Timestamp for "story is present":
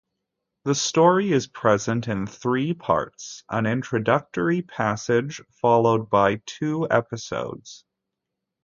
0.73-2.07